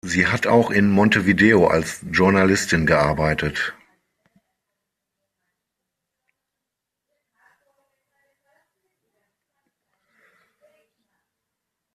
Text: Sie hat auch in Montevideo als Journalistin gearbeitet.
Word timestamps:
Sie 0.03 0.25
hat 0.25 0.47
auch 0.47 0.71
in 0.71 0.89
Montevideo 0.89 1.67
als 1.67 2.03
Journalistin 2.11 2.87
gearbeitet. 2.87 3.75